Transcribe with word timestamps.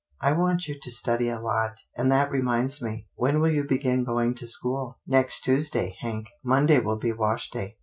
I 0.19 0.31
want 0.33 0.67
you 0.67 0.79
to 0.81 0.89
study 0.89 1.29
a 1.29 1.39
lot, 1.39 1.77
and 1.95 2.11
that 2.11 2.31
reminds 2.31 2.81
me— 2.81 3.05
^when 3.21 3.39
will 3.39 3.51
you 3.51 3.63
begin 3.63 4.03
going 4.03 4.33
to 4.33 4.47
school?"" 4.47 4.97
Next 5.07 5.41
Tuesday, 5.41 5.95
Hank. 5.99 6.25
Monday 6.43 6.79
will 6.79 6.97
be 6.97 7.11
wash 7.11 7.51
day." 7.51 7.77